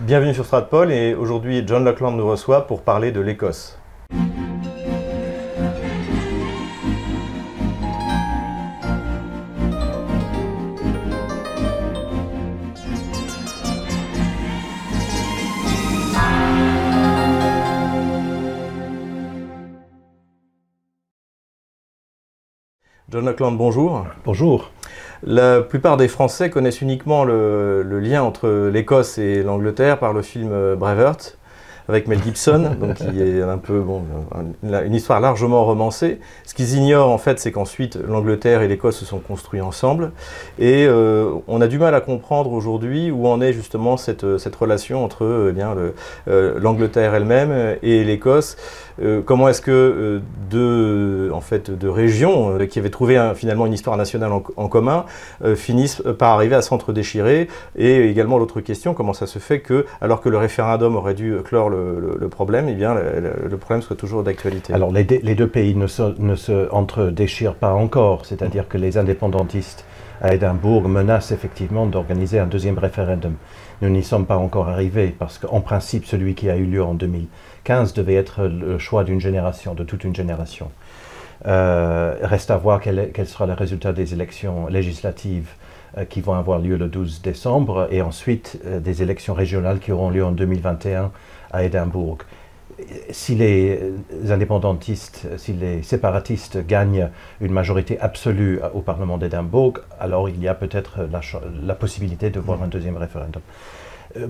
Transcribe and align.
Bienvenue 0.00 0.34
sur 0.34 0.44
Stratpol 0.44 0.90
et 0.90 1.14
aujourd'hui 1.14 1.62
John 1.64 1.84
Lockland 1.84 2.16
nous 2.16 2.26
reçoit 2.26 2.66
pour 2.66 2.82
parler 2.82 3.12
de 3.12 3.20
l'Écosse. 3.20 3.78
John 23.08 23.26
Lockland, 23.26 23.56
bonjour. 23.56 24.06
Bonjour. 24.24 24.72
La 25.26 25.62
plupart 25.62 25.96
des 25.96 26.08
Français 26.08 26.50
connaissent 26.50 26.82
uniquement 26.82 27.24
le, 27.24 27.82
lien 28.00 28.22
entre 28.22 28.68
l'Écosse 28.68 29.18
et 29.18 29.42
l'Angleterre 29.42 29.98
par 29.98 30.12
le 30.12 30.22
film 30.22 30.74
Braveheart 30.76 31.38
avec 31.88 32.08
Mel 32.08 32.22
Gibson, 32.22 32.76
donc 32.80 32.94
qui 32.94 33.20
est 33.20 33.42
un 33.42 33.58
peu 33.58 33.80
bon, 33.80 34.02
une 34.62 34.94
histoire 34.94 35.20
largement 35.20 35.64
romancée. 35.64 36.18
Ce 36.44 36.54
qu'ils 36.54 36.74
ignorent 36.74 37.10
en 37.10 37.18
fait, 37.18 37.38
c'est 37.38 37.52
qu'ensuite 37.52 37.96
l'Angleterre 37.96 38.62
et 38.62 38.68
l'Écosse 38.68 38.96
se 38.96 39.04
sont 39.04 39.18
construits 39.18 39.60
ensemble, 39.60 40.12
et 40.58 40.86
euh, 40.86 41.32
on 41.46 41.60
a 41.60 41.66
du 41.66 41.78
mal 41.78 41.94
à 41.94 42.00
comprendre 42.00 42.52
aujourd'hui 42.52 43.10
où 43.10 43.26
en 43.26 43.40
est 43.40 43.52
justement 43.52 43.96
cette, 43.96 44.38
cette 44.38 44.56
relation 44.56 45.04
entre 45.04 45.48
eh 45.50 45.52
bien 45.52 45.74
euh, 46.28 46.58
l'Angleterre 46.58 47.14
elle-même 47.14 47.76
et 47.82 48.04
l'Écosse. 48.04 48.56
Euh, 49.02 49.22
comment 49.24 49.48
est-ce 49.48 49.60
que 49.60 50.20
deux, 50.50 51.30
en 51.32 51.40
fait, 51.40 51.70
régions 51.82 52.58
qui 52.68 52.78
avaient 52.78 52.90
trouvé 52.90 53.32
finalement 53.34 53.66
une 53.66 53.72
histoire 53.72 53.96
nationale 53.96 54.32
en, 54.32 54.68
commun 54.68 55.04
finissent 55.54 56.02
par 56.18 56.32
arriver 56.32 56.54
à 56.54 56.62
s'entre-déchirer 56.62 57.48
Et 57.76 58.08
également 58.08 58.38
l'autre 58.38 58.60
question, 58.60 58.94
comment 58.94 59.12
ça 59.12 59.26
se 59.26 59.38
fait 59.38 59.60
que, 59.60 59.86
alors 60.00 60.20
que 60.20 60.28
le 60.28 60.38
référendum 60.38 60.96
aurait 60.96 61.14
dû 61.14 61.36
clore 61.44 61.70
le, 61.70 62.28
problème, 62.28 62.68
eh 62.68 62.74
bien, 62.74 62.94
le, 62.94 63.56
problème 63.56 63.82
soit 63.82 63.96
toujours 63.96 64.22
d'actualité? 64.22 64.72
Alors 64.72 64.92
les, 64.92 65.04
deux 65.04 65.48
pays 65.48 65.74
ne 65.74 65.86
se, 65.86 66.14
ne 66.18 66.34
se 66.34 66.70
entre-déchirent 66.72 67.54
pas 67.54 67.72
encore, 67.72 68.26
c'est-à-dire 68.26 68.68
que 68.68 68.78
les 68.78 68.98
indépendantistes 68.98 69.84
à 70.20 70.34
Édimbourg 70.34 70.88
menacent 70.88 71.32
effectivement 71.32 71.86
d'organiser 71.86 72.38
un 72.38 72.46
deuxième 72.46 72.78
référendum. 72.78 73.34
Nous 73.82 73.88
n'y 73.88 74.02
sommes 74.02 74.26
pas 74.26 74.36
encore 74.36 74.68
arrivés 74.68 75.14
parce 75.18 75.38
qu'en 75.38 75.60
principe, 75.60 76.06
celui 76.06 76.34
qui 76.34 76.48
a 76.50 76.56
eu 76.56 76.64
lieu 76.64 76.82
en 76.82 76.94
2015 76.94 77.92
devait 77.94 78.14
être 78.14 78.44
le 78.44 78.78
choix 78.78 79.04
d'une 79.04 79.20
génération, 79.20 79.74
de 79.74 79.84
toute 79.84 80.04
une 80.04 80.14
génération. 80.14 80.70
Euh, 81.46 82.14
reste 82.22 82.50
à 82.50 82.56
voir 82.56 82.80
quel, 82.80 83.10
quel, 83.12 83.26
sera 83.26 83.46
le 83.46 83.52
résultat 83.52 83.92
des 83.92 84.14
élections 84.14 84.66
législatives 84.68 85.48
euh, 85.98 86.04
qui 86.04 86.20
vont 86.20 86.34
avoir 86.34 86.58
lieu 86.58 86.76
le 86.76 86.88
12 86.88 87.20
décembre 87.22 87.88
et 87.90 88.00
ensuite 88.00 88.58
euh, 88.64 88.80
des 88.80 89.02
élections 89.02 89.34
régionales 89.34 89.78
qui 89.78 89.92
auront 89.92 90.10
lieu 90.10 90.24
en 90.24 90.30
2021 90.30 91.10
à 91.52 91.64
Édimbourg. 91.64 92.18
Si 93.10 93.34
les 93.36 93.78
indépendantistes, 94.28 95.28
si 95.36 95.52
les 95.52 95.82
séparatistes 95.82 96.66
gagnent 96.66 97.10
une 97.40 97.52
majorité 97.52 98.00
absolue 98.00 98.60
au 98.74 98.80
Parlement 98.80 99.16
d'Édimbourg, 99.16 99.74
alors 100.00 100.28
il 100.28 100.42
y 100.42 100.48
a 100.48 100.54
peut-être 100.54 101.00
la, 101.10 101.74
possibilité 101.74 102.30
de 102.30 102.40
voir 102.40 102.62
un 102.62 102.68
deuxième 102.68 102.96
référendum. 102.96 103.42
Euh, 104.16 104.26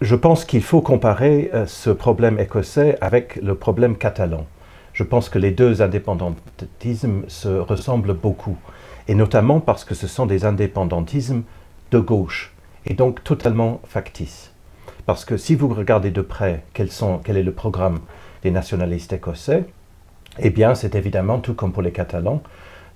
je 0.00 0.16
pense 0.16 0.44
qu'il 0.44 0.62
faut 0.62 0.80
comparer 0.80 1.50
euh, 1.54 1.66
ce 1.66 1.90
problème 1.90 2.38
écossais 2.38 2.98
avec 3.00 3.36
le 3.36 3.54
problème 3.54 3.96
catalan. 3.96 4.46
Je 4.92 5.02
pense 5.02 5.28
que 5.28 5.38
les 5.38 5.50
deux 5.50 5.82
indépendantismes 5.82 7.24
se 7.28 7.48
ressemblent 7.48 8.14
beaucoup, 8.14 8.56
et 9.08 9.14
notamment 9.14 9.60
parce 9.60 9.84
que 9.84 9.94
ce 9.94 10.06
sont 10.06 10.26
des 10.26 10.44
indépendantismes 10.44 11.42
de 11.90 11.98
gauche, 11.98 12.52
et 12.86 12.94
donc 12.94 13.22
totalement 13.24 13.80
factices. 13.86 14.53
Parce 15.06 15.24
que 15.24 15.36
si 15.36 15.54
vous 15.54 15.68
regardez 15.68 16.10
de 16.10 16.22
près 16.22 16.64
quel, 16.72 16.88
est 16.88 17.42
le 17.42 17.52
programme 17.52 17.98
des 18.42 18.50
nationalistes 18.50 19.12
écossais, 19.12 19.64
eh 20.38 20.50
bien, 20.50 20.74
c'est 20.74 20.94
évidemment, 20.94 21.38
tout 21.38 21.54
comme 21.54 21.72
pour 21.72 21.82
les 21.82 21.92
Catalans, 21.92 22.42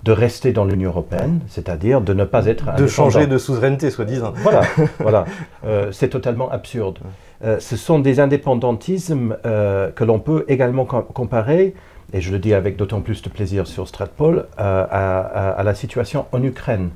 de 0.03 0.11
rester 0.11 0.53
dans 0.53 0.65
l'Union 0.65 0.89
européenne, 0.89 1.41
c'est-à-dire 1.47 2.01
de 2.01 2.13
ne 2.13 2.23
pas 2.23 2.45
être 2.45 2.75
De 2.75 2.87
changer 2.87 3.27
de 3.27 3.37
souveraineté, 3.37 3.91
soi-disant. 3.91 4.33
Voilà, 4.37 4.61
voilà. 4.99 5.25
Euh, 5.65 5.91
c'est 5.91 6.09
totalement 6.09 6.49
absurde. 6.49 6.99
Euh, 7.43 7.59
ce 7.59 7.75
sont 7.75 7.99
des 7.99 8.19
indépendantismes 8.19 9.35
euh, 9.45 9.91
que 9.91 10.03
l'on 10.03 10.19
peut 10.19 10.45
également 10.47 10.85
comparer, 10.85 11.73
et 12.13 12.21
je 12.21 12.31
le 12.31 12.39
dis 12.39 12.53
avec 12.53 12.77
d'autant 12.77 13.01
plus 13.01 13.21
de 13.21 13.29
plaisir 13.29 13.67
sur 13.67 13.87
Stratpol, 13.87 14.47
à, 14.57 15.61
la 15.63 15.75
situation 15.75 16.25
en 16.31 16.41
Ukraine. 16.43 16.89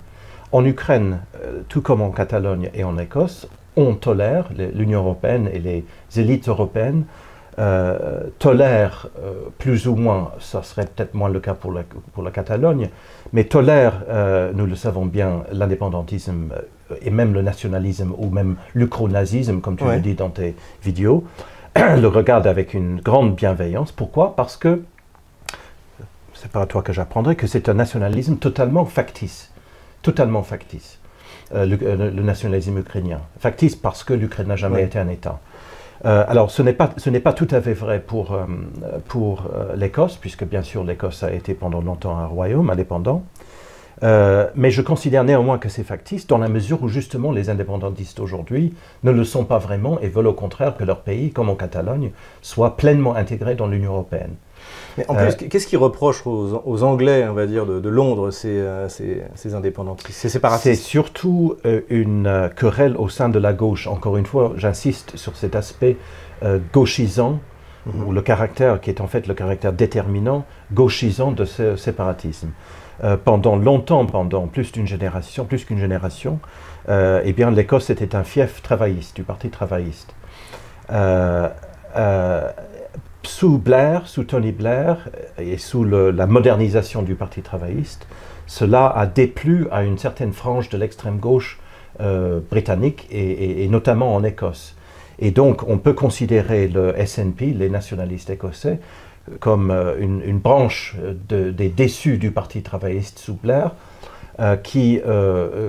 En 0.51 0.65
Ukraine, 0.65 1.19
tout 1.67 1.81
comme 1.81 2.01
en 2.01 2.11
Catalogne 2.11 2.69
et 2.73 2.83
en 2.83 2.97
Écosse, 2.97 3.47
on 3.75 3.95
tolère, 3.95 4.49
l'Union 4.73 4.99
européenne 4.99 5.49
et 5.51 5.59
les 5.59 5.85
élites 6.15 6.47
européennes 6.47 7.05
euh, 7.59 8.23
tolèrent 8.39 9.09
euh, 9.19 9.33
plus 9.59 9.87
ou 9.87 9.95
moins, 9.95 10.31
ça 10.39 10.63
serait 10.63 10.87
peut-être 10.87 11.13
moins 11.13 11.29
le 11.29 11.39
cas 11.39 11.53
pour 11.53 11.71
la, 11.71 11.83
pour 12.13 12.23
la 12.23 12.31
Catalogne, 12.31 12.89
mais 13.31 13.43
tolèrent, 13.43 14.01
euh, 14.09 14.51
nous 14.55 14.65
le 14.65 14.75
savons 14.75 15.05
bien, 15.05 15.43
l'indépendantisme 15.51 16.49
et 17.01 17.11
même 17.11 17.33
le 17.33 17.43
nationalisme 17.43 18.13
ou 18.17 18.29
même 18.29 18.55
l'ucronazisme, 18.73 19.61
comme 19.61 19.77
tu 19.77 19.85
le 19.85 19.99
dis 19.99 20.15
dans 20.15 20.29
tes 20.29 20.55
vidéos, 20.83 21.25
le 21.75 22.07
regardent 22.07 22.47
avec 22.47 22.73
une 22.73 22.99
grande 22.99 23.35
bienveillance. 23.35 23.91
Pourquoi? 23.91 24.35
Parce 24.35 24.57
que, 24.57 24.81
c'est 26.33 26.51
pas 26.51 26.61
à 26.61 26.65
toi 26.65 26.81
que 26.81 26.91
j'apprendrai, 26.91 27.35
que 27.35 27.47
c'est 27.47 27.69
un 27.69 27.75
nationalisme 27.75 28.37
totalement 28.37 28.85
factice. 28.85 29.51
Totalement 30.01 30.43
factice. 30.43 30.99
Euh, 31.53 31.77
euh, 31.83 32.11
le, 32.11 32.23
nationalisme 32.23 32.77
ukrainien. 32.79 33.19
Factice 33.39 33.75
parce 33.75 34.03
que 34.03 34.13
l'Ukraine 34.13 34.47
n'a 34.47 34.55
jamais 34.55 34.83
été 34.83 34.97
un 34.97 35.07
État. 35.09 35.39
Euh, 36.05 36.23
alors, 36.27 36.51
ce 36.51 36.61
n'est 36.61 36.73
pas, 36.73 36.87
pas, 36.87 37.33
tout 37.33 37.47
à 37.51 37.61
fait 37.61 37.73
vrai 37.73 37.99
pour, 37.99 38.37
pour 39.07 39.43
l'Écosse, 39.75 40.17
puisque 40.17 40.45
bien 40.45 40.63
sûr 40.63 40.83
l'Écosse 40.83 41.23
a 41.23 41.31
été 41.31 41.53
pendant 41.53 41.81
longtemps 41.81 42.17
un 42.17 42.25
royaume 42.25 42.69
indépendant. 42.69 43.23
mais 44.01 44.71
je 44.71 44.81
considère 44.81 45.23
néanmoins 45.23 45.59
que 45.59 45.69
c'est 45.69 45.83
factice 45.83 46.27
dans 46.27 46.39
la 46.39 46.49
mesure 46.49 46.81
où 46.81 46.87
justement 46.87 47.31
les 47.31 47.49
indépendantistes 47.49 48.19
aujourd'hui 48.19 48.73
ne 49.03 49.11
le 49.11 49.23
sont 49.23 49.45
pas 49.45 49.59
vraiment 49.59 49.99
et 50.01 50.09
veulent 50.09 50.27
au 50.27 50.33
contraire 50.33 50.75
que 50.75 50.83
leur 50.83 51.01
pays, 51.01 51.31
comme 51.31 51.49
en 51.49 51.55
Catalogne, 51.55 52.11
soit 52.41 52.77
pleinement 52.77 53.15
intégré 53.15 53.55
dans 53.55 53.67
l'Union 53.67 53.91
européenne. 53.91 54.35
Mais 54.97 55.05
en 55.09 55.15
plus, 55.15 55.25
euh, 55.25 55.47
qu'est-ce 55.49 55.67
qu'ils 55.67 55.79
reprochent 55.79 56.25
aux, 56.25 56.83
Anglais, 56.83 57.25
on 57.27 57.33
va 57.33 57.45
dire, 57.45 57.65
de, 57.65 57.89
Londres, 57.89 58.31
ces, 58.31 58.49
euh, 58.49 58.89
ces, 58.89 59.23
ces, 59.35 59.55
indépendantistes, 59.55 60.11
ces 60.11 60.29
séparatistes 60.29 60.65
C'est 60.65 60.75
surtout 60.75 61.55
euh, 61.65 61.81
une 61.89 62.49
querelle 62.55 62.95
au 62.97 63.09
sein 63.09 63.29
de 63.29 63.39
la 63.39 63.53
gauche. 63.53 63.87
Encore 63.87 64.17
une 64.17 64.25
fois, 64.25 64.53
j'insiste 64.57 65.17
sur 65.17 65.35
cet 65.35 65.55
aspect 65.55 65.97
gauchisant, 66.73 67.39
mhm. 67.85 68.03
ou 68.03 68.11
le 68.11 68.21
caractère 68.21 68.81
qui 68.81 68.89
est 68.89 68.99
en 68.99 69.07
fait 69.07 69.27
le 69.27 69.33
caractère 69.33 69.71
déterminant, 69.71 70.45
gauchisant 70.73 71.31
de 71.31 71.45
ce 71.45 71.77
séparatisme. 71.77 72.49
pendant 73.23 73.55
longtemps, 73.55 74.05
pendant 74.05 74.47
plus 74.47 74.73
d'une 74.73 74.85
génération, 74.85 75.45
plus 75.45 75.63
qu'une 75.63 75.79
génération, 75.79 76.39
eh 76.89 77.33
bien 77.33 77.49
l'Écosse 77.49 77.89
était 77.89 78.13
un 78.13 78.25
fief 78.25 78.61
travailliste, 78.61 79.15
du 79.15 79.23
parti 79.23 79.49
travailliste 79.49 80.13
sous 83.27 83.57
Blair, 83.57 84.07
sous 84.07 84.23
Tony 84.23 84.51
Blair 84.51 85.09
et 85.37 85.57
sous 85.57 85.83
la 85.83 86.27
modernisation 86.27 87.01
du 87.01 87.15
Parti 87.15 87.41
travailliste, 87.41 88.07
cela 88.45 88.87
a 88.87 89.05
déplu 89.05 89.67
à 89.71 89.83
une 89.83 89.97
certaine 89.97 90.33
frange 90.33 90.69
de 90.69 90.77
l'extrême 90.77 91.17
gauche 91.17 91.59
euh, 92.01 92.39
britannique 92.49 93.07
et, 93.11 93.67
notamment 93.67 94.15
en 94.15 94.23
Écosse. 94.23 94.75
Et 95.19 95.31
donc 95.31 95.63
on 95.67 95.77
peut 95.77 95.93
considérer 95.93 96.67
le 96.67 96.93
SNP, 97.05 97.53
les 97.55 97.69
nationalistes 97.69 98.29
écossais, 98.29 98.79
comme 99.39 99.71
euh, 99.71 99.95
une, 99.99 100.39
branche 100.39 100.95
des 101.29 101.69
déçus 101.69 102.17
du 102.17 102.31
Parti 102.31 102.61
travailliste 102.61 103.19
sous 103.19 103.35
Blair, 103.35 103.71
euh, 104.39 104.55
qui, 104.55 104.99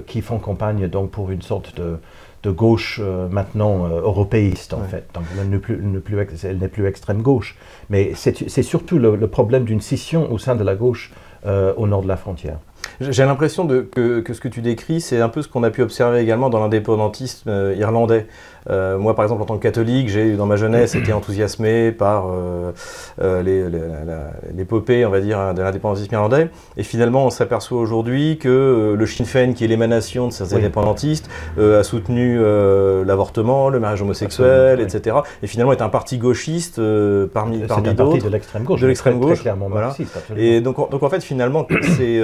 qui 0.07 0.23
font 0.23 0.39
campagne 0.39 0.89
donc 0.89 1.11
pour 1.11 1.31
une 1.31 1.43
sorte 1.43 1.77
de, 1.77 1.99
de 2.45 2.51
gauche 2.51 3.01
euh, 3.03 3.27
maintenant 3.29 3.87
euh, 3.87 4.01
européiste, 4.03 4.75
en 4.75 4.83
fait. 4.83 5.09
Donc, 5.15 5.25
elle 5.41 5.49
n'est 5.49 5.59
plus, 5.59 5.79
plus, 6.01 6.69
plus, 6.69 6.87
extrême 6.87 7.23
gauche. 7.23 7.57
Mais 7.91 8.13
c'est 8.15 8.63
surtout 8.63 8.99
le, 8.99 9.27
problème 9.27 9.65
d'une 9.65 9.81
scission 9.81 10.31
au 10.31 10.39
sein 10.39 10.55
de 10.55 10.63
la 10.63 10.75
gauche 10.75 11.11
euh, 11.47 11.73
au 11.77 11.87
nord 11.87 12.03
de 12.03 12.09
la 12.09 12.17
frontière. 12.17 12.59
J'ai 13.01 13.25
l'impression 13.25 13.67
que, 13.67 14.21
que, 14.21 14.35
ce 14.35 14.41
que 14.41 14.49
tu 14.49 14.61
décris, 14.61 15.01
c'est 15.01 15.21
un 15.21 15.31
peu 15.31 15.41
ce 15.41 15.49
qu'on 15.49 15.63
a 15.63 15.71
pu 15.71 15.81
observer 15.83 16.21
également 16.21 16.51
dans 16.51 16.61
l'indépendantisme 16.61 17.73
irlandais. 17.77 18.27
Euh, 18.71 18.99
moi, 18.99 19.15
par 19.15 19.25
exemple, 19.25 19.43
en 19.43 19.45
tant 19.45 19.57
que 19.57 19.63
catholique, 19.63 20.09
j'ai 20.09 20.37
dans 20.37 20.47
ma 20.47 20.57
jeunesse 20.57 20.95
été 20.95 21.13
enthousiasmé 21.13 21.93
par 21.93 22.27
euh, 22.29 22.73
euh, 23.21 23.69
l'épopée, 24.55 25.05
on 25.05 25.11
va 25.11 25.21
dire, 25.21 25.55
de 25.55 25.63
l'indépendantisme 25.63 26.15
irlandais. 26.15 26.49
Et 26.77 26.83
finalement, 26.83 27.27
on 27.27 27.31
s'aperçoit 27.31 27.79
aujourd'hui 27.79 28.39
que 28.39 28.95
le 28.97 29.07
Sinn 29.07 29.27
Féin, 29.27 29.53
qui 29.53 29.65
est 29.65 29.69
l'émanation 29.69 30.29
de 30.29 30.33
ces 30.33 30.55
indépendantistes, 30.55 31.29
a 31.59 31.83
soutenu 31.83 32.39
l'avortement, 33.05 33.69
le 33.69 33.81
mariage 33.81 34.03
homosexuel, 34.03 34.81
etc. 34.81 35.17
Et 35.43 35.47
finalement, 35.47 35.73
est 35.73 35.83
un 35.83 35.89
parti 35.89 36.19
gauchiste 36.19 36.81
parmi, 37.33 37.59
parmi 37.61 37.95
d'autres. 37.95 38.25
de 38.25 38.29
l'extrême 38.29 38.65
gauche. 38.65 38.81
De 38.81 38.87
l'extrême 38.87 39.19
gauche. 39.19 39.41
clairement 39.41 39.69
voilà. 39.69 39.95
Et 40.37 40.61
donc, 40.61 40.77
donc, 40.91 41.03
en 41.03 41.11
fait, 41.11 41.23
finalement, 41.23 41.67
ces, 41.97 42.23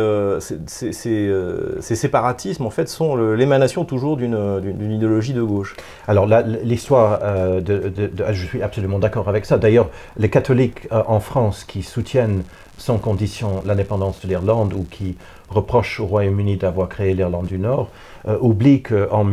ces, 0.67 0.93
ces, 0.93 1.35
ces, 1.81 1.95
séparatismes, 1.97 2.65
en 2.65 2.71
fait, 2.71 2.89
sont 2.89 3.17
l'émanation 3.17 3.85
toujours 3.85 4.17
d'une 4.17 4.93
idéologie 4.93 5.35
de 5.35 5.43
gauche. 5.43 5.77
Alors, 6.09 6.27
l'histoire, 6.65 7.21
de, 7.61 7.93
je 8.33 8.47
suis 8.47 8.63
absolument 8.63 8.99
d'accord 8.99 9.29
avec 9.29 9.45
ça. 9.45 9.59
D'ailleurs, 9.59 9.89
les 10.17 10.31
catholiques 10.31 10.89
en 10.91 11.21
France 11.21 11.65
qui 11.65 11.83
soutiennent 11.83 12.43
sans 12.81 12.99
condition 12.99 13.63
l'indépendance 13.67 14.21
de 14.23 14.29
l'Irlande 14.29 14.73
ou 14.73 14.85
qui 14.91 15.17
reprochent 15.51 16.01
au 16.01 16.07
Royaume-Uni 16.07 16.57
d'avoir 16.57 16.89
créé 16.89 17.13
l'Irlande 17.13 17.47
du 17.47 17.59
Nord, 17.59 17.91
euh, 18.29 18.39
oublient 18.41 18.83
qu'en 18.83 19.27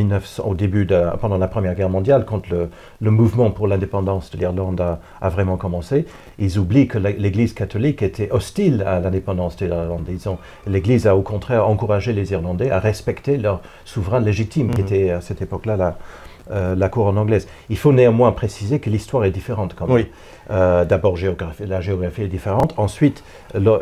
au 0.44 0.56
début, 0.56 0.86
de, 0.86 1.02
pendant 1.22 1.38
la 1.38 1.48
Première 1.48 1.76
Guerre 1.76 1.90
mondiale, 1.90 2.26
quand 2.26 2.50
le, 2.50 2.70
le 3.00 3.12
mouvement 3.12 3.52
pour 3.52 3.68
l'indépendance 3.68 4.32
de 4.32 4.38
l'Irlande 4.38 4.82
a, 4.82 5.00
a, 5.22 5.30
vraiment 5.30 5.58
commencé, 5.58 6.06
ils 6.40 6.58
oublient 6.58 6.88
que 6.88 6.98
l'Église 6.98 7.54
catholique 7.54 8.02
était 8.02 8.32
hostile 8.32 8.84
à 8.86 9.00
l'indépendance 9.00 9.56
de 9.58 9.68
l'Irlande. 9.68 10.08
L'Église 10.66 11.08
a 11.08 11.16
au 11.16 11.22
contraire 11.22 11.68
encouragé 11.68 12.14
les 12.14 12.32
Irlandais 12.32 12.72
à 12.72 12.80
respecter 12.80 13.38
leur 13.38 13.62
souverain 13.86 14.20
légitime, 14.20 14.72
qui 14.72 14.82
mhm. 14.82 14.88
était 14.88 15.10
à 15.12 15.22
cette 15.22 15.42
époque-là 15.42 15.78
la, 15.78 15.98
euh, 16.52 16.76
la 16.76 16.90
couronne 16.90 17.18
anglaise. 17.18 17.48
Il 17.70 17.78
faut 17.78 17.92
néanmoins 17.94 18.32
préciser 18.32 18.80
que 18.80 18.90
l'histoire 18.90 19.26
est 19.26 19.32
différente 19.32 19.76
quand 19.76 19.88
même. 19.88 20.06
Euh, 20.50 20.86
d'abord, 20.86 21.16
la 21.60 21.82
géographie 21.82 22.22
est 22.22 22.28
différente. 22.28 22.74
Ensuite, 22.78 23.24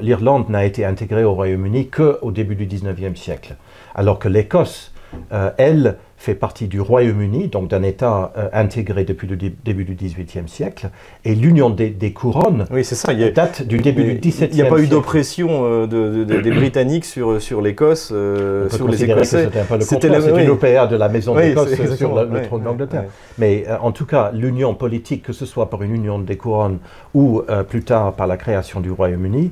l'Irlande 0.01 0.49
n'a 0.49 0.65
été 0.65 0.85
intégrée 0.85 1.23
au 1.23 1.33
Royaume-Uni 1.33 1.89
qu'au 1.89 2.31
début 2.31 2.55
du 2.55 2.65
19e 2.65 3.15
siècle, 3.15 3.55
alors 3.93 4.19
que 4.19 4.27
l'Écosse, 4.27 4.93
euh, 5.31 5.51
elle, 5.57 5.97
fait 6.25 6.33
partie 6.33 6.67
du 6.67 6.81
Royaume-Uni, 6.81 7.49
donc 7.49 7.69
d'un 7.69 7.83
État 7.83 8.33
euh, 8.35 8.49
intégré 8.51 9.03
depuis 9.03 9.27
le 9.27 9.37
début 9.37 9.85
du 9.85 9.93
XVIIIe 9.93 10.47
siècle, 10.47 10.89
et 11.23 11.35
l'union 11.35 11.69
des, 11.69 11.93
couronnes 12.13 12.65
oui, 12.71 12.83
ça, 12.83 13.13
date 13.13 13.61
du 13.61 13.77
début 13.77 14.03
du 14.03 14.15
XVIIe 14.15 14.31
siècle. 14.31 14.53
Il 14.53 14.55
n'y 14.55 14.63
a 14.63 14.69
pas 14.69 14.79
eu 14.79 14.87
d'oppression 14.87 15.49
euh, 15.63 16.25
des 16.25 16.51
Britanniques 16.51 17.05
sur, 17.05 17.39
sur 17.39 17.61
l'Écosse, 17.61 18.09
euh, 18.11 18.67
sur 18.69 18.87
les 18.87 19.03
Écossais. 19.03 19.49
C'était 19.81 20.09
le 20.09 20.19
c'était 20.19 20.45
l'OPA 20.45 20.87
de 20.87 20.95
la 20.95 21.09
Maison 21.09 21.35
d'Écosse 21.35 21.75
sur 21.95 22.15
le, 22.15 22.41
trône 22.41 22.63
d'Angleterre. 22.63 23.05
Mais 23.37 23.65
en 23.81 23.91
tout 23.91 24.05
cas, 24.05 24.31
l'union 24.33 24.73
politique, 24.73 25.21
que 25.21 25.33
ce 25.33 25.45
soit 25.45 25.69
par 25.69 25.83
une 25.83 25.93
union 25.93 26.17
des 26.17 26.37
couronnes 26.37 26.79
ou 27.13 27.43
plus 27.69 27.83
tard 27.83 28.13
par 28.13 28.25
la 28.25 28.37
création 28.37 28.79
du 28.79 28.89
Royaume-Uni, 28.89 29.51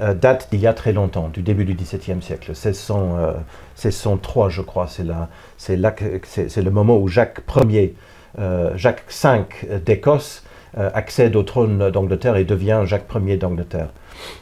date 0.00 0.48
d'il 0.50 0.60
y 0.60 0.66
a 0.66 0.74
très 0.74 0.92
longtemps, 0.92 1.28
du 1.28 1.42
début 1.42 1.64
du 1.64 1.74
XVIIe 1.74 2.22
siècle, 2.22 2.52
1603 2.52 4.48
je 4.48 4.62
crois, 4.62 4.86
c'est 4.86 5.76
le 5.76 6.70
moment 6.70 6.98
où 6.98 7.08
Jacques 7.08 7.40
Ier, 7.68 7.94
euh, 8.38 8.76
Jacques 8.76 9.04
V 9.10 9.78
d'Écosse 9.84 10.44
euh, 10.44 10.47
accède 10.76 11.36
au 11.36 11.42
trône 11.42 11.90
d'Angleterre 11.90 12.36
et 12.36 12.44
devient 12.44 12.82
Jacques 12.84 13.06
Ier 13.14 13.36
d'Angleterre. 13.36 13.88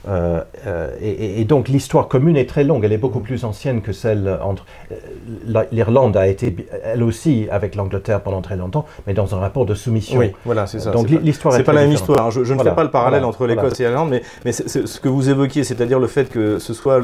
Euh, 0.09 0.43
euh, 0.67 0.91
et, 1.01 1.45
donc 1.45 1.69
l'histoire 1.69 2.09
commune 2.09 2.37
est 2.37 2.49
très 2.49 2.65
longue, 2.65 2.85
elle 2.85 2.93
est 2.93 2.99
beaucoup 2.99 3.21
plus 3.21 3.45
ancienne 3.45 3.83
que 3.83 3.93
celle 3.93 4.39
entre... 4.43 4.65
Euh, 4.93 5.65
L'Irlande 5.73 6.17
a 6.17 6.27
été, 6.27 6.55
elle 6.85 7.03
aussi, 7.03 7.47
avec 7.51 7.75
l'Angleterre 7.75 8.21
pendant 8.21 8.43
très 8.43 8.57
longtemps, 8.57 8.85
mais 9.07 9.15
dans 9.15 9.35
un 9.35 9.39
rapport 9.39 9.67
de 9.67 9.75
soumission. 9.75 10.19
Oui, 10.19 10.33
voilà, 10.45 10.67
c'est 10.67 10.81
ça. 10.81 10.91
Donc 10.91 11.09
l'histoire 11.09 11.55
C'est 11.55 11.63
pas 11.63 11.73
la 11.73 11.83
même 11.83 11.93
histoire. 11.93 12.31
Je, 12.31 12.41
ne 12.41 12.63
fais 12.63 12.75
pas 12.75 12.85
le 12.85 12.91
parallèle 12.91 13.25
entre 13.25 13.47
l'Écosse 13.47 13.79
et 13.81 13.85
l'Irlande, 13.85 14.11
mais, 14.11 14.23
mais 14.45 14.53
ce 14.53 15.01
que 15.01 15.09
vous 15.09 15.31
évoquiez, 15.31 15.65
c'est-à-dire 15.65 15.99
le 15.99 16.07
fait 16.07 16.29
que 16.29 16.59
ce 16.59 16.75
soit 16.75 17.01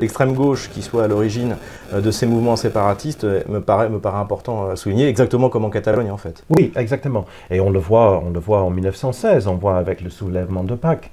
l'extrême 0.00 0.34
gauche 0.34 0.70
qui 0.70 0.82
soit 0.82 1.04
à 1.04 1.08
l'origine 1.08 1.56
de 1.92 2.10
ces 2.10 2.26
mouvements 2.26 2.56
séparatistes, 2.56 3.26
me 3.48 3.60
paraît, 3.60 3.88
me 3.88 3.98
paraît 3.98 4.20
important 4.20 4.70
à 4.70 4.76
souligner, 4.76 5.08
exactement 5.08 5.48
comme 5.48 5.64
en 5.64 5.70
Catalogne 5.70 6.10
en 6.10 6.16
fait. 6.16 6.44
Oui, 6.50 6.72
exactement. 6.76 7.26
Et 7.50 7.60
on 7.60 7.70
le 7.70 7.78
voit, 7.78 8.22
on 8.24 8.30
le 8.30 8.40
voit 8.40 8.51
en 8.60 8.70
1916, 8.70 9.46
on 9.46 9.54
voit 9.54 9.76
avec 9.76 10.00
le 10.00 10.10
soulèvement 10.10 10.64
de 10.64 10.74
Pâques. 10.74 11.10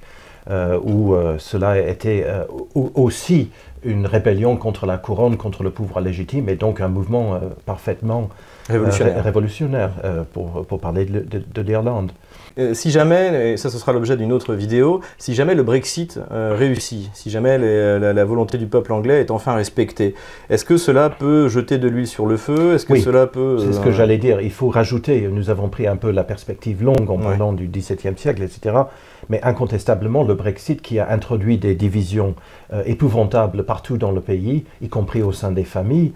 Euh, 0.48 0.78
où 0.82 1.14
euh, 1.14 1.36
cela 1.38 1.78
était 1.78 2.24
euh, 2.26 2.44
aussi 2.74 3.50
une 3.84 4.06
rébellion 4.06 4.56
contre 4.56 4.86
la 4.86 4.96
couronne, 4.96 5.36
contre 5.36 5.62
le 5.62 5.70
pouvoir 5.70 6.00
légitime, 6.02 6.48
et 6.48 6.54
donc 6.54 6.80
un 6.80 6.88
mouvement 6.88 7.40
parfaitement 7.64 8.28
révolutionnaire, 8.68 9.90
pour, 10.34 10.66
pour, 10.66 10.80
parler 10.80 11.06
de 11.06 11.62
l'Irlande. 11.62 12.12
Si 12.74 12.90
jamais, 12.90 13.52
et 13.52 13.56
ça 13.56 13.70
ce 13.70 13.78
sera 13.78 13.92
l'objet 13.92 14.16
d'une 14.16 14.32
autre 14.32 14.54
vidéo, 14.54 15.00
si 15.18 15.34
jamais 15.34 15.54
le 15.54 15.62
Brexit 15.62 16.18
euh, 16.32 16.54
réussit, 16.56 17.08
si 17.14 17.30
jamais 17.30 17.58
la, 17.58 18.24
volonté 18.24 18.58
du 18.58 18.66
peuple 18.66 18.92
anglais 18.92 19.20
est 19.20 19.30
enfin 19.30 19.54
respectée, 19.54 20.14
est-ce 20.50 20.64
que 20.64 20.76
cela 20.76 21.10
peut 21.10 21.48
jeter 21.48 21.78
de 21.78 21.88
l'huile 21.88 22.06
sur 22.06 22.26
le 22.26 22.36
feu? 22.36 22.74
Est-ce 22.74 22.86
que 22.86 22.98
cela 22.98 23.26
peut... 23.26 23.58
C'est 23.58 23.72
ce 23.72 23.80
que 23.80 23.92
j'allais 23.92 24.18
dire. 24.18 24.40
Il 24.40 24.50
faut 24.50 24.68
rajouter, 24.68 25.28
nous 25.30 25.48
avons 25.48 25.68
pris 25.68 25.86
un 25.86 25.96
peu 25.96 26.10
la 26.10 26.24
perspective 26.24 26.82
longue 26.82 27.08
en 27.08 27.18
parlant 27.18 27.52
du 27.52 27.66
XVIIe 27.66 28.16
siècle, 28.16 28.42
etc. 28.42 28.76
Mais 29.28 29.40
incontestablement, 29.42 30.24
le 30.30 30.34
Brexit 30.36 30.80
qui 30.80 30.98
a 30.98 31.10
introduit 31.10 31.58
des 31.58 31.74
divisions 31.74 32.34
épouvantables 32.86 33.64
partout 33.64 33.98
dans 33.98 34.12
le 34.12 34.20
pays, 34.20 34.64
y 34.80 34.88
compris 34.88 35.22
au 35.22 35.32
sein 35.32 35.50
des 35.50 35.64
familles, 35.64 36.12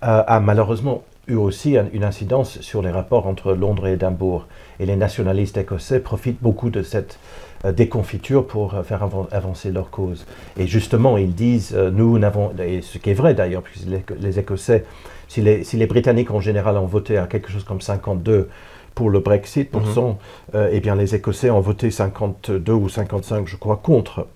a 0.00 0.40
malheureusement 0.40 1.02
eu 1.28 1.34
aussi 1.34 1.76
une 1.92 2.04
incidence 2.04 2.60
sur 2.60 2.82
les 2.82 2.90
rapports 2.90 3.26
entre 3.26 3.52
Londres 3.52 3.86
et 3.86 3.92
Édimbourg. 3.92 4.46
Et 4.80 4.86
les 4.86 4.96
nationalistes 4.96 5.58
écossais 5.58 6.00
profitent 6.00 6.42
beaucoup 6.42 6.70
de 6.70 6.82
cette 6.82 7.18
euh, 7.64 7.72
déconfiture 7.72 8.46
pour 8.46 8.74
euh, 8.74 8.82
faire 8.82 9.06
avancer 9.32 9.70
leur 9.70 9.90
cause. 9.90 10.26
Et 10.56 10.66
justement, 10.66 11.18
ils 11.18 11.34
disent, 11.34 11.74
euh, 11.74 11.90
nous 11.90 12.18
n'avons, 12.18 12.52
et 12.58 12.82
ce 12.82 12.98
qui 12.98 13.10
est 13.10 13.14
vrai 13.14 13.34
d'ailleurs, 13.34 13.62
puisque 13.62 13.88
les, 14.20 14.38
Écossais, 14.38 14.84
si 15.26 15.42
les, 15.42 15.86
Britanniques 15.86 16.30
en 16.30 16.40
général 16.40 16.76
ont 16.76 16.86
voté 16.86 17.18
à 17.18 17.26
quelque 17.26 17.50
chose 17.50 17.64
comme 17.64 17.80
52 17.80 18.48
pour 18.98 19.10
le 19.10 19.20
Brexit, 19.20 19.70
pour 19.70 19.82
mm 19.82 20.16
eh 20.72 20.80
bien 20.80 20.96
les 20.96 21.14
Écossais 21.14 21.50
ont 21.50 21.60
voté 21.60 21.92
52 21.92 22.72
ou 22.72 22.88
55, 22.88 23.46
je 23.46 23.56
crois, 23.56 23.76
contre. 23.76 24.26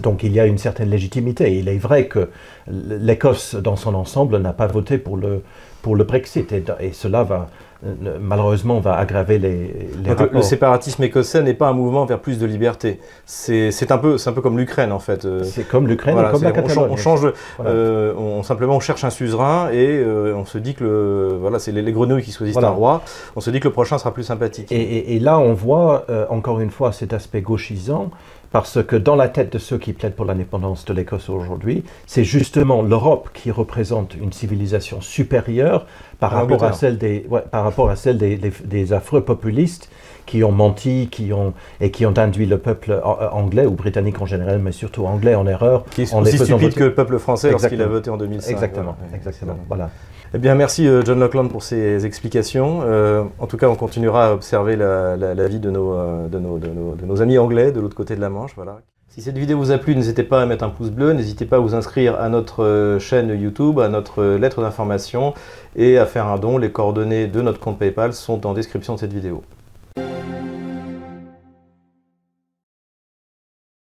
Donc 0.00 0.24
il 0.24 0.32
y 0.32 0.40
a 0.40 0.46
une 0.46 0.58
certaine 0.58 0.90
légitimité. 0.90 1.56
Il 1.56 1.68
est 1.68 1.78
vrai 1.78 2.08
que 2.08 2.30
l'Écosse, 2.66 3.54
dans 3.54 3.76
son 3.76 3.94
ensemble, 3.94 4.38
n'a 4.38 4.52
pas 4.52 4.66
voté 4.66 4.98
pour 4.98 5.16
le, 5.16 5.44
pour 5.82 5.96
le 5.96 6.04
Brexit. 6.04 6.52
Et, 6.52 6.92
cela 6.92 7.22
va, 7.22 7.48
euh, 7.84 8.18
malheureusement, 8.20 8.80
va 8.80 8.96
aggraver 8.96 9.38
les. 9.38 9.90
Le 10.32 10.42
séparatisme 10.42 11.02
écossais 11.02 11.42
n'est 11.42 11.54
pas 11.54 11.68
un 11.68 11.72
mouvement 11.72 12.04
vers 12.04 12.18
plus 12.18 12.38
de 12.38 12.46
liberté. 12.46 13.00
C'est 13.24 13.90
un 13.90 13.98
peu, 13.98 14.16
un 14.24 14.32
peu 14.32 14.40
comme 14.40 14.58
l'Ukraine, 14.58 14.92
en 14.92 14.98
fait. 14.98 15.24
Euh, 15.24 15.42
c'est 15.44 15.66
comme 15.66 15.86
l'Ukraine 15.88 16.16
comme 16.30 16.42
la 16.42 16.52
Catalogne. 16.52 16.90
On, 16.90 16.96
change, 16.96 17.32
euh, 17.64 18.14
on, 18.16 18.42
simplement, 18.42 18.76
on 18.76 18.80
cherche 18.80 19.04
un 19.04 19.10
suzerain 19.10 19.70
et 19.70 20.04
on 20.04 20.44
se 20.44 20.58
dit 20.58 20.74
que 20.74 20.84
le, 20.84 21.38
voilà, 21.40 21.58
c'est 21.58 21.72
les, 21.72 21.92
grenouilles 21.92 22.22
qui 22.22 22.32
choisissent 22.32 22.56
un 22.56 22.68
roi. 22.68 23.02
On 23.36 23.40
se 23.40 23.50
dit 23.50 23.60
que 23.60 23.68
le 23.68 23.72
prochain 23.72 23.98
sera 23.98 24.12
plus 24.12 24.24
sympathique. 24.24 24.70
Et, 24.70 25.16
et 25.16 25.18
là, 25.18 25.38
on 25.38 25.54
voit, 25.54 26.06
encore 26.28 26.60
une 26.60 26.70
fois, 26.70 26.92
cet 26.92 27.12
aspect 27.12 27.40
gauchisant 27.40 28.10
parce 28.52 28.82
que 28.82 28.96
dans 28.96 29.16
la 29.16 29.28
tête 29.28 29.52
de 29.52 29.58
ceux 29.58 29.78
qui 29.78 29.92
plaident 29.92 30.14
pour 30.14 30.24
l'indépendance 30.24 30.84
de 30.84 30.92
l'Écosse 30.92 31.28
aujourd'hui, 31.28 31.84
c'est 32.06 32.24
justement 32.24 32.82
l'Europe 32.82 33.30
qui 33.32 33.50
représente 33.50 34.14
une 34.14 34.32
civilisation 34.32 35.00
supérieure 35.00 35.86
par, 36.20 36.32
rapport 36.32 36.62
à, 36.64 36.72
celle 36.72 36.98
des, 36.98 37.26
par 37.50 37.64
rapport 37.64 37.90
à 37.90 37.96
celle 37.96 38.18
des, 38.18 38.38
des, 38.64 38.92
affreux 38.92 39.22
populistes 39.22 39.90
qui 40.26 40.44
ont 40.44 40.52
menti 40.52 41.08
qui 41.10 41.32
ont, 41.32 41.54
et 41.80 41.90
qui 41.90 42.06
ont 42.06 42.16
induit 42.16 42.46
le 42.46 42.58
peuple 42.58 43.00
anglais 43.32 43.66
ou 43.66 43.72
britannique 43.72 44.20
en 44.20 44.26
général, 44.26 44.58
mais 44.60 44.72
surtout 44.72 45.06
anglais 45.06 45.34
en 45.34 45.46
erreur. 45.46 45.84
Qui 45.90 46.02
est 46.02 46.14
aussi 46.14 46.38
stupide 46.38 46.74
que 46.74 46.84
le 46.84 46.94
peuple 46.94 47.18
français 47.18 47.50
lorsqu'il 47.50 47.82
a 47.82 47.86
voté 47.86 48.10
en 48.10 48.16
2005. 48.16 48.50
Exactement, 48.50 48.96
exactement. 49.14 49.56
Voilà. 49.66 49.90
Eh 50.32 50.38
bien, 50.38 50.54
merci 50.54 50.86
euh, 50.86 51.02
John 51.04 51.18
Lockland 51.18 51.50
pour 51.50 51.64
ces 51.64 52.06
explications. 52.06 52.82
Euh, 52.84 53.24
en 53.40 53.46
tout 53.46 53.56
cas, 53.56 53.68
on 53.68 53.74
continuera 53.74 54.28
à 54.28 54.32
observer 54.32 54.76
la, 54.76 55.48
vie 55.48 55.58
de 55.58 55.70
nos, 55.70 55.92
euh, 55.92 56.28
de, 56.28 56.38
nos, 56.38 56.58
de, 56.58 56.68
nos, 56.68 56.94
de 56.94 57.04
nos, 57.04 57.20
amis 57.20 57.36
anglais 57.36 57.72
de 57.72 57.80
l'autre 57.80 57.96
côté 57.96 58.14
de 58.14 58.20
la 58.20 58.30
Manche. 58.30 58.52
Voilà. 58.54 58.78
Si 59.12 59.22
cette 59.22 59.36
vidéo 59.36 59.58
vous 59.58 59.72
a 59.72 59.78
plu, 59.78 59.96
n'hésitez 59.96 60.22
pas 60.22 60.40
à 60.40 60.46
mettre 60.46 60.62
un 60.62 60.68
pouce 60.68 60.90
bleu, 60.90 61.14
n'hésitez 61.14 61.44
pas 61.44 61.56
à 61.56 61.58
vous 61.58 61.74
inscrire 61.74 62.14
à 62.20 62.28
notre 62.28 62.98
chaîne 63.00 63.28
YouTube, 63.30 63.80
à 63.80 63.88
notre 63.88 64.22
lettre 64.36 64.62
d'information 64.62 65.34
et 65.74 65.98
à 65.98 66.06
faire 66.06 66.28
un 66.28 66.38
don. 66.38 66.58
Les 66.58 66.70
coordonnées 66.70 67.26
de 67.26 67.40
notre 67.42 67.58
compte 67.58 67.76
PayPal 67.76 68.12
sont 68.12 68.46
en 68.46 68.54
description 68.54 68.94
de 68.94 69.00
cette 69.00 69.12
vidéo. 69.12 69.42